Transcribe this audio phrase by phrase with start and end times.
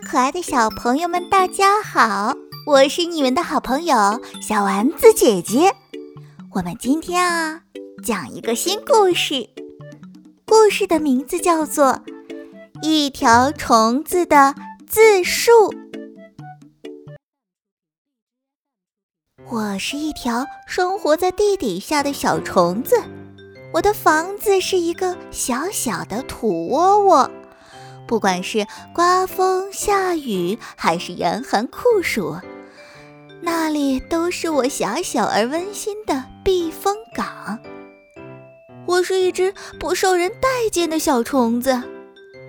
[0.00, 2.34] 可爱的小朋友们，大家好！
[2.66, 3.94] 我是你们的好朋友
[4.40, 5.72] 小丸子姐姐。
[6.52, 7.62] 我们今天啊，
[8.02, 9.48] 讲一个新故事，
[10.46, 11.86] 故事的名字叫做
[12.82, 14.54] 《一条虫子的
[14.88, 15.50] 自述》。
[19.50, 22.96] 我是一条生活在地底下的小虫子，
[23.72, 27.30] 我的房子是一个小小的土窝窝。
[28.10, 32.36] 不管是刮风下雨，还是严寒酷暑，
[33.40, 37.60] 那里都是我狭小而温馨的避风港。
[38.84, 41.80] 我是一只不受人待见的小虫子，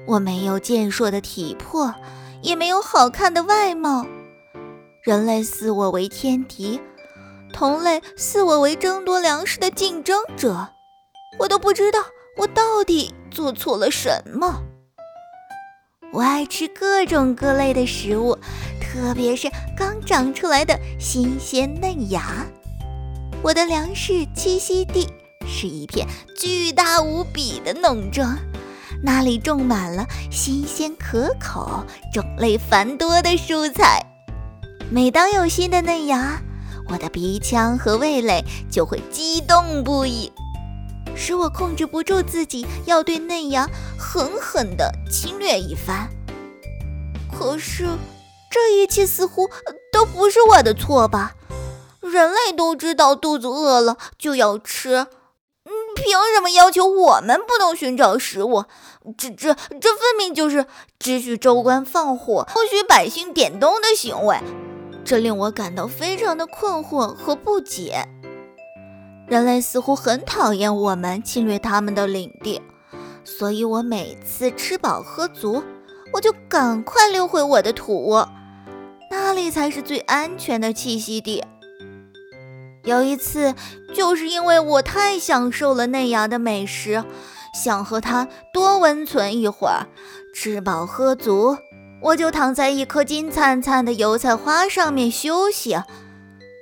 [0.07, 1.93] 我没有健硕的体魄，
[2.41, 4.07] 也没有好看的外貌。
[5.03, 6.81] 人类视我为天敌，
[7.53, 10.69] 同类视我为争夺粮食的竞争者。
[11.37, 11.99] 我都不知道
[12.37, 14.63] 我到底做错了什么。
[16.13, 18.37] 我爱吃各种各类的食物，
[18.81, 22.45] 特别是刚长出来的新鲜嫩芽。
[23.41, 25.07] 我的粮食栖息地
[25.47, 26.05] 是一片
[26.37, 28.37] 巨大无比的农庄，
[29.01, 34.05] 那里种满了新鲜可口、种类繁多的蔬菜。
[34.89, 36.41] 每当有新的嫩芽，
[36.89, 40.29] 我的鼻腔和味蕾就会激动不已。
[41.21, 46.09] 使我控制不住自己，要对嫩芽狠狠地侵略一番。
[47.31, 47.85] 可是，
[48.49, 49.47] 这一切似乎
[49.93, 51.35] 都不是我的错吧？
[52.01, 54.95] 人类都知道肚子饿了就要吃，
[55.65, 58.65] 嗯，凭什么要求我们不能寻找食物？
[59.15, 60.65] 这、这、这分明就是
[60.97, 64.39] 只许州官放火，不许百姓点灯的行为。
[65.05, 68.07] 这令我感到非常的困惑和不解。
[69.31, 72.61] 人类似乎很讨厌我们侵略他们的领地，
[73.23, 75.63] 所以我每次吃饱喝足，
[76.11, 78.27] 我就赶快溜回我的土窝，
[79.09, 81.41] 那里才是最安全的栖息地。
[82.83, 83.55] 有一次，
[83.95, 87.01] 就是因为我太享受了嫩芽的美食，
[87.53, 89.87] 想和它多温存一会儿，
[90.35, 91.57] 吃饱喝足，
[92.01, 95.77] 我就躺在一颗金灿灿的油菜花上面休息。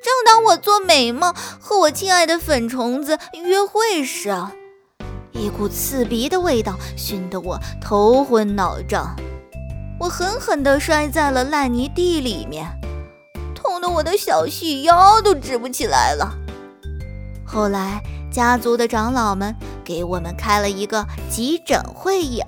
[0.01, 4.33] 正当我做美梦和我亲爱的粉虫子约会时，
[5.33, 9.15] 一股刺鼻的味道熏得我头昏脑胀，
[9.99, 12.65] 我狠狠地摔在了烂泥地里面，
[13.53, 16.33] 痛得我的小细腰都直不起来了。
[17.45, 22.41] 后来，家族的长老们给我们开了一个急诊会议，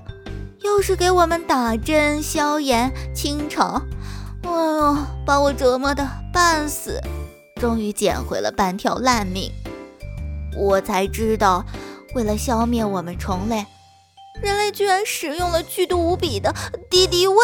[0.63, 3.85] 又是给我们打针、消炎、清肠，
[4.43, 7.01] 哎呦，把我折磨得半死。
[7.61, 9.51] 终于捡回了半条烂命，
[10.57, 11.63] 我才知道，
[12.15, 13.67] 为了消灭我们虫类，
[14.41, 16.55] 人类居然使用了剧毒无比的
[16.89, 17.37] 敌敌畏，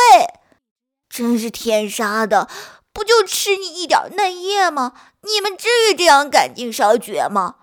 [1.07, 2.49] 真是天杀的！
[2.91, 4.93] 不就吃你一点嫩叶吗？
[5.21, 7.57] 你们至于这样赶尽杀绝吗？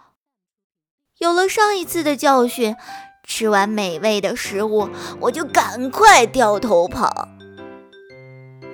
[1.19, 2.77] 有了上一次的教训，
[3.25, 4.89] 吃完美味的食物，
[5.23, 7.27] 我就赶快掉头跑。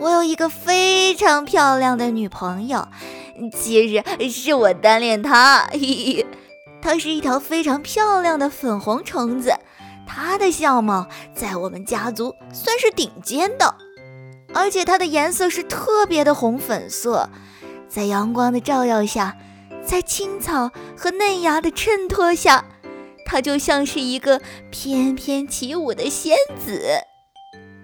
[0.00, 2.86] 我有一个非常漂亮的女朋友。
[3.48, 6.26] 其实是我单恋它，嘿嘿，
[6.82, 9.54] 它是一条非常漂亮的粉红虫子，
[10.06, 13.76] 它的相貌在我们家族算是顶尖的，
[14.52, 17.30] 而且它的颜色是特别的红粉色，
[17.88, 19.36] 在阳光的照耀下，
[19.84, 22.64] 在青草和嫩芽的衬托下，
[23.24, 24.40] 它就像是一个
[24.70, 26.82] 翩翩起舞的仙子，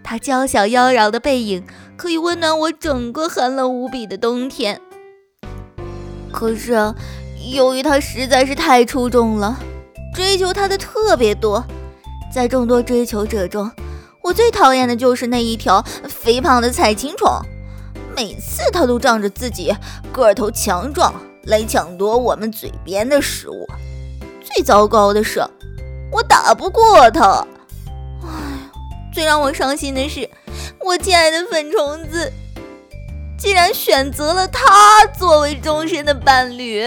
[0.02, 1.64] 它娇小妖娆的背影
[1.96, 4.80] 可以温暖我整个寒冷无比的冬天。
[6.36, 6.74] 可是，
[7.50, 9.58] 由于他实在是太出众了，
[10.14, 11.64] 追求他的特别多。
[12.30, 13.72] 在众多追求者中，
[14.22, 17.26] 我最讨厌的就是那一条肥胖的菜青虫。
[18.14, 19.74] 每次他都仗着自己
[20.12, 21.14] 个头强壮
[21.44, 23.66] 来抢夺我们嘴边的食物。
[24.42, 25.42] 最糟糕的是，
[26.12, 27.46] 我打不过他。
[28.22, 28.70] 哎，
[29.10, 30.28] 最让我伤心的是，
[30.84, 32.30] 我亲爱的粉虫子。
[33.38, 36.82] 竟然选择了他作为终身的伴侣。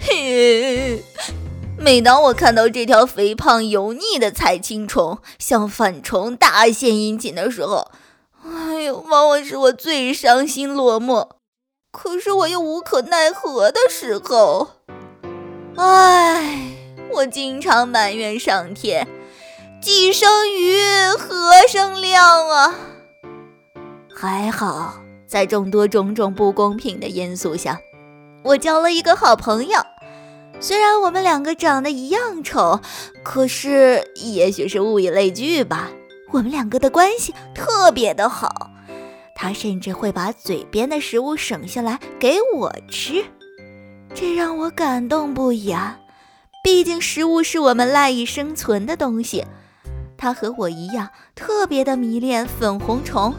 [0.00, 1.02] 嘿，
[1.78, 7.90] 每当我看到这条肥胖油腻的菜青虫向粉虫大献殷勤的时候，
[8.44, 11.28] 哎呦，往往是我最伤心落寞，
[11.90, 14.68] 可是我又无可奈何的时候。
[15.76, 16.72] 唉，
[17.10, 19.08] 我经常埋怨上天：
[19.80, 20.76] 既生瑜，
[21.18, 22.74] 何生亮啊？
[24.14, 25.01] 还好。
[25.32, 27.80] 在众多种种不公平的因素下，
[28.44, 29.80] 我交了一个好朋友。
[30.60, 32.82] 虽然我们两个长得一样丑，
[33.24, 35.88] 可是也许是物以类聚吧，
[36.32, 38.70] 我们两个的关系特别的好。
[39.34, 43.24] 他甚至会把嘴边的食物省下来给我吃，
[44.12, 45.98] 这让我感动不已啊！
[46.62, 49.46] 毕竟食物是我们赖以生存的东西。
[50.18, 53.34] 他和我一样，特别的迷恋粉红虫。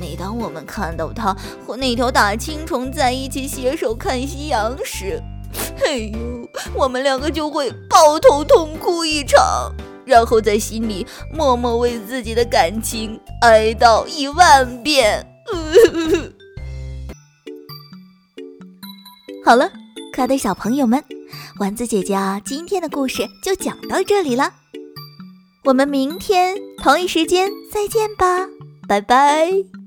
[0.00, 1.36] 每当我们看到他
[1.66, 5.22] 和那条大青虫在一起携手看夕阳时，
[5.84, 9.72] 哎呦，我们两个就会抱头痛哭一场，
[10.04, 15.26] 然后在心里默默为自己的感情哀悼一万遍。
[19.44, 19.70] 好了，
[20.12, 21.02] 可爱的小朋友们，
[21.58, 24.52] 丸子姐姐啊，今天的故事就讲到这里了，
[25.64, 28.46] 我们明天同一时间再见吧，
[28.86, 29.77] 拜拜。